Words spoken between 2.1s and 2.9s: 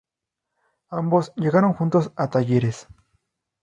a Talleres.